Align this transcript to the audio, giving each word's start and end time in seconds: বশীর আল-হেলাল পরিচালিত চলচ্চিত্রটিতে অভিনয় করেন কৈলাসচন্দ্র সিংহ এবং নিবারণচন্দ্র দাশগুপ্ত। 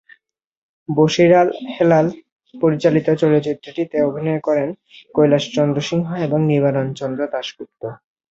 বশীর 0.89 1.31
আল-হেলাল 1.35 2.07
পরিচালিত 2.53 3.07
চলচ্চিত্রটিতে 3.21 3.97
অভিনয় 4.09 4.41
করেন 4.47 4.69
কৈলাসচন্দ্র 5.15 5.79
সিংহ 5.89 6.07
এবং 6.25 6.39
নিবারণচন্দ্র 6.51 7.21
দাশগুপ্ত। 7.33 7.81